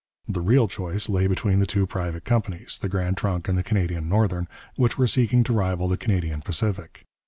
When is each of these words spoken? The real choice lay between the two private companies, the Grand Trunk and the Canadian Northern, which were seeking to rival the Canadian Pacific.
The 0.27 0.41
real 0.41 0.67
choice 0.67 1.09
lay 1.09 1.27
between 1.27 1.59
the 1.59 1.67
two 1.67 1.85
private 1.85 2.25
companies, 2.25 2.79
the 2.81 2.89
Grand 2.89 3.17
Trunk 3.17 3.47
and 3.47 3.55
the 3.55 3.61
Canadian 3.61 4.09
Northern, 4.09 4.47
which 4.75 4.97
were 4.97 5.05
seeking 5.05 5.43
to 5.43 5.53
rival 5.53 5.87
the 5.87 5.95
Canadian 5.95 6.41
Pacific. 6.41 7.05